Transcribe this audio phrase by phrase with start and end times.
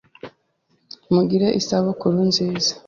[1.13, 2.71] Mugire isabukuru nziza